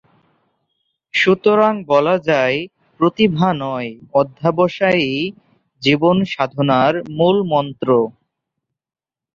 সুতরাং 1.13 1.73
বলা 1.83 2.15
যায়, 2.29 2.57
প্রতিভা 2.99 3.49
নয় 3.63 3.89
অধ্যবসায়ই 4.13 5.17
জীবন 5.81 6.17
সাধনার 6.25 6.93
মূলমন্ত্র। 7.17 7.89